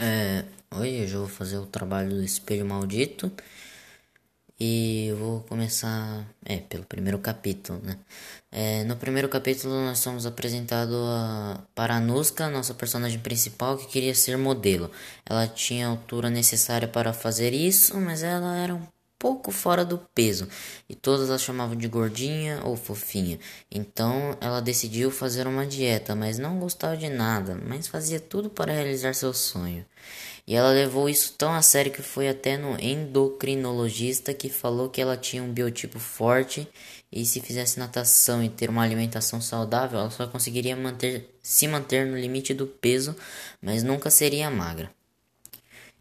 [0.00, 3.30] É, hoje eu vou fazer o trabalho do espelho maldito
[4.58, 7.98] e eu vou começar, é, pelo primeiro capítulo, né?
[8.52, 13.86] É, no primeiro capítulo nós somos apresentados a, para a Nuska, nossa personagem principal, que
[13.88, 14.90] queria ser modelo.
[15.26, 18.86] Ela tinha a altura necessária para fazer isso, mas ela era um
[19.24, 20.46] pouco fora do peso
[20.86, 23.40] e todas a chamavam de gordinha ou fofinha.
[23.70, 28.70] Então ela decidiu fazer uma dieta, mas não gostava de nada, mas fazia tudo para
[28.70, 29.82] realizar seu sonho.
[30.46, 35.00] E ela levou isso tão a sério que foi até no endocrinologista que falou que
[35.00, 36.68] ela tinha um biotipo forte
[37.10, 42.04] e se fizesse natação e ter uma alimentação saudável, ela só conseguiria manter, se manter
[42.04, 43.16] no limite do peso,
[43.62, 44.90] mas nunca seria magra.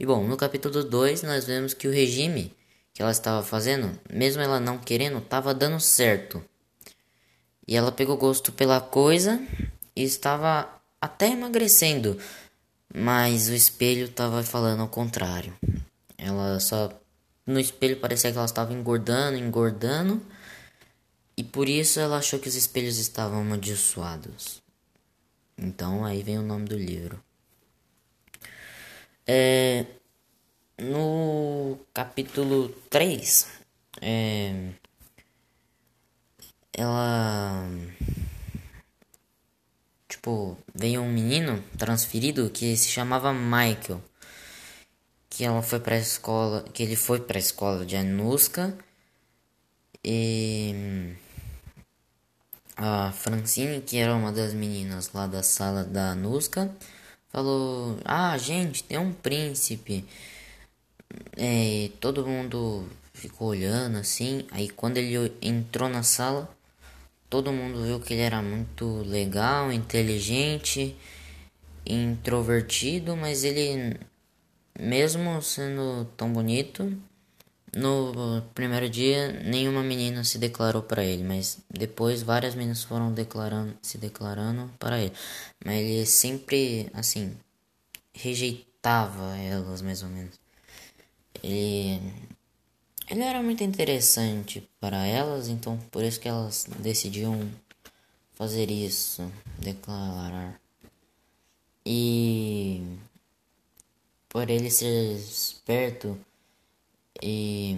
[0.00, 2.52] E bom, no capítulo 2 nós vemos que o regime
[2.92, 6.44] que ela estava fazendo, mesmo ela não querendo, estava dando certo.
[7.66, 9.40] E ela pegou gosto pela coisa
[9.94, 10.68] e estava
[11.00, 12.18] até emagrecendo,
[12.94, 15.56] mas o espelho estava falando ao contrário.
[16.18, 16.90] Ela só
[17.46, 20.22] no espelho parecia que ela estava engordando, engordando,
[21.36, 24.62] e por isso ela achou que os espelhos estavam amaldiçoados.
[25.56, 27.22] Então aí vem o nome do livro.
[29.26, 29.86] É,
[30.82, 33.46] no capítulo 3,
[34.00, 34.72] é,
[36.72, 37.68] ela.
[40.08, 44.02] Tipo, veio um menino transferido que se chamava Michael.
[45.28, 46.62] Que ela foi pra escola.
[46.72, 48.76] Que ele foi pra escola de Anuska.
[50.04, 51.14] E.
[52.76, 56.74] A Francine, que era uma das meninas lá da sala da Anuska,
[57.28, 60.04] falou: Ah, gente, tem um príncipe.
[61.36, 64.46] É, todo mundo ficou olhando assim.
[64.50, 66.48] Aí quando ele entrou na sala,
[67.30, 70.96] todo mundo viu que ele era muito legal, inteligente,
[71.86, 73.98] introvertido, mas ele,
[74.78, 76.96] mesmo sendo tão bonito,
[77.74, 83.74] no primeiro dia nenhuma menina se declarou para ele, mas depois várias meninas foram declarando,
[83.80, 85.12] se declarando para ele.
[85.64, 87.36] Mas ele sempre assim
[88.14, 90.38] rejeitava elas mais ou menos.
[91.42, 92.00] Ele,
[93.08, 97.50] ele era muito interessante para elas, então por isso que elas decidiam
[98.34, 100.60] fazer isso, declarar.
[101.84, 102.80] E
[104.28, 106.18] por ele ser esperto
[107.22, 107.76] e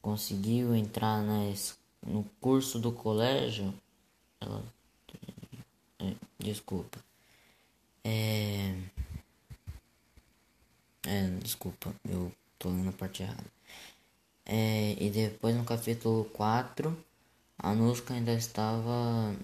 [0.00, 3.72] conseguiu entrar nas, no curso do colégio,
[4.40, 4.64] ela,
[6.00, 6.98] é, desculpa.
[8.02, 8.74] É,
[11.06, 13.44] é, desculpa, eu Tô lendo a parte errada.
[14.44, 16.96] É, e depois no capítulo 4,
[17.58, 19.36] a Nuska ainda estava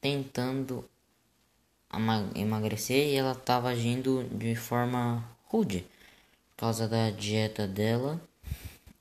[0.00, 0.84] tentando
[2.34, 5.86] emagrecer e ela estava agindo de forma rude
[6.50, 8.20] por causa da dieta dela.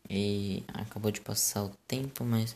[0.10, 2.56] E acabou de passar o tempo, mas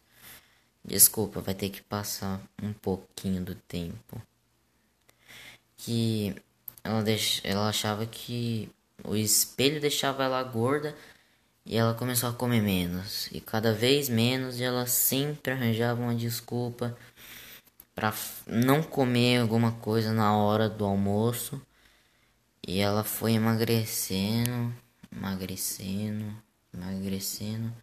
[0.85, 4.21] desculpa, vai ter que passar um pouquinho do tempo.
[5.77, 6.35] Que
[6.83, 7.41] ela, deix...
[7.43, 8.69] ela achava que
[9.03, 10.95] o espelho deixava ela gorda
[11.65, 13.29] e ela começou a comer menos.
[13.31, 16.97] E cada vez menos e ela sempre arranjava uma desculpa
[17.93, 18.13] para
[18.45, 21.61] não comer alguma coisa na hora do almoço.
[22.65, 24.73] E ela foi emagrecendo,
[25.11, 26.33] emagrecendo,
[26.73, 27.73] emagrecendo.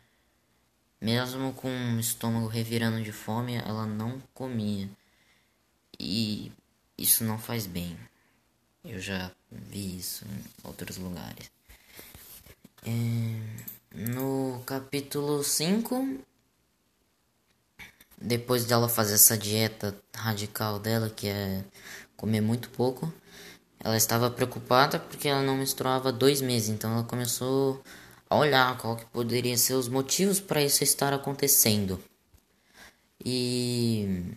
[1.00, 4.88] Mesmo com o estômago revirando de fome, ela não comia.
[5.98, 6.52] E
[6.96, 7.98] isso não faz bem.
[8.84, 11.50] Eu já vi isso em outros lugares.
[12.86, 12.90] É,
[13.94, 16.18] no capítulo 5,
[18.20, 21.64] depois dela fazer essa dieta radical dela, que é
[22.14, 23.10] comer muito pouco,
[23.80, 27.82] ela estava preocupada porque ela não menstruava dois meses, então ela começou
[28.28, 32.02] a olhar qual que poderia ser os motivos para isso estar acontecendo.
[33.24, 34.34] E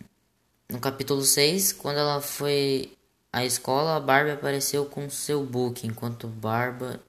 [0.70, 2.97] no capítulo 6, quando ela foi
[3.32, 7.00] a escola, Barbie apareceu com seu book, enquanto Barba,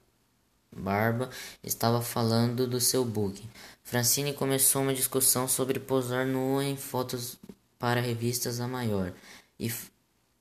[0.70, 1.30] Barba
[1.62, 3.42] estava falando do seu book.
[3.82, 7.38] Francine começou uma discussão sobre posar nua em fotos
[7.78, 9.12] para revistas a maior
[9.58, 9.72] e,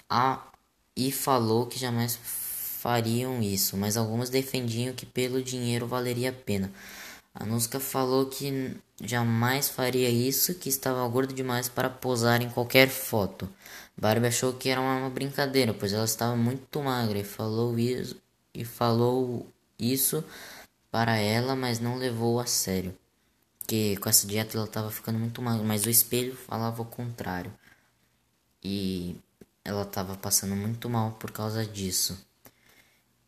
[0.10, 0.46] a,
[0.96, 6.72] e falou que jamais fariam isso, mas algumas defendiam que pelo dinheiro valeria a pena.
[7.34, 12.90] A Nuska falou que jamais faria isso, que estava gordo demais para posar em qualquer
[12.90, 13.50] foto.
[14.00, 18.16] Barbie achou que era uma brincadeira, pois ela estava muito magra e falou isso,
[18.54, 19.46] e falou
[19.78, 20.24] isso
[20.90, 22.98] para ela, mas não levou a sério.
[23.68, 27.54] Que com essa dieta ela estava ficando muito magra, mas o espelho falava o contrário.
[28.64, 29.18] E
[29.66, 32.26] ela estava passando muito mal por causa disso.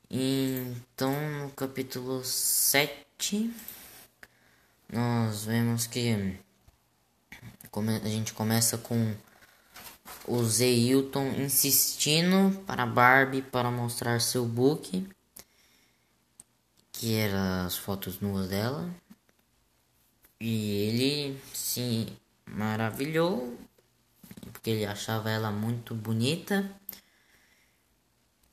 [0.09, 3.53] Então, no capítulo 7,
[4.89, 6.33] nós vemos que
[8.03, 9.13] a gente começa com
[10.27, 15.07] o Zeilton insistindo para Barbie para mostrar seu book,
[16.91, 18.89] que era as fotos nuas dela.
[20.39, 22.07] E ele se
[22.45, 23.57] maravilhou
[24.51, 26.69] porque ele achava ela muito bonita.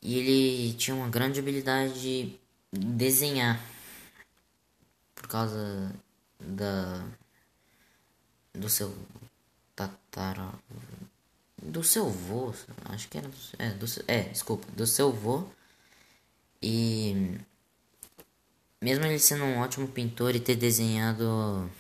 [0.00, 2.38] E ele tinha uma grande habilidade de
[2.72, 3.60] desenhar
[5.14, 5.92] por causa
[6.40, 7.04] da
[8.54, 8.96] do seu
[9.76, 10.52] tatara
[11.78, 12.52] do seu vô,
[12.86, 15.44] acho que era do, é, do, é, desculpa, do seu vô.
[16.60, 17.38] E
[18.82, 21.70] mesmo ele sendo um ótimo pintor e ter desenhado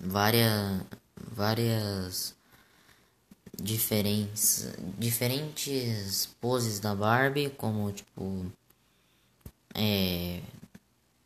[0.00, 0.82] várias
[1.30, 2.34] várias
[3.60, 4.66] diferentes
[4.98, 8.50] diferentes poses da Barbie, como tipo
[9.74, 10.40] é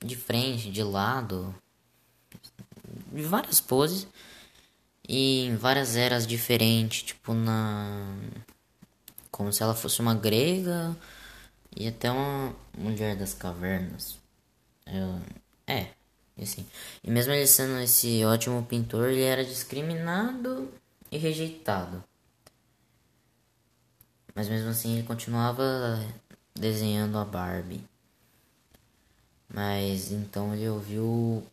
[0.00, 1.54] de frente, de lado,
[3.12, 4.08] de várias poses
[5.08, 8.14] e em várias eras diferentes, tipo na
[9.30, 10.96] como se ela fosse uma grega
[11.74, 14.18] e até uma mulher das cavernas.
[14.86, 15.20] Eu,
[15.66, 15.88] é,
[16.40, 16.66] assim.
[17.04, 20.70] E mesmo ele sendo esse ótimo pintor, ele era discriminado
[21.10, 22.02] e rejeitado.
[24.34, 26.04] Mas mesmo assim ele continuava
[26.54, 27.84] desenhando a Barbie.
[29.48, 31.46] Mas então ele ouviu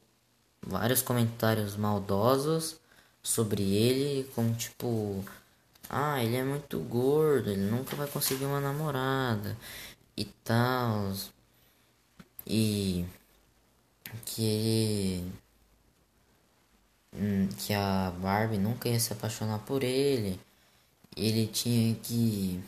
[0.61, 2.79] vários comentários maldosos
[3.25, 5.23] sobre ele, como tipo,
[5.89, 9.57] ah, ele é muito gordo, ele nunca vai conseguir uma namorada
[10.17, 11.13] e tal.
[12.47, 13.05] E
[14.25, 15.33] que ele
[17.13, 20.39] hum, que a Barbie nunca ia se apaixonar por ele.
[21.15, 22.61] Ele tinha que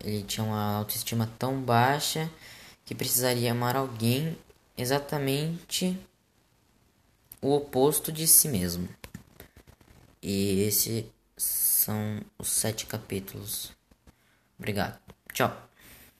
[0.00, 2.30] ele tinha uma autoestima tão baixa
[2.84, 4.36] que precisaria amar alguém
[4.76, 5.98] exatamente
[7.44, 8.88] o oposto de si mesmo.
[10.22, 11.04] E esses
[11.36, 13.70] são os sete capítulos.
[14.58, 14.98] Obrigado.
[15.30, 15.54] Tchau.